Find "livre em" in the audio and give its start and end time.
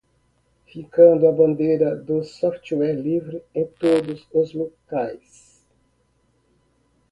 2.99-3.67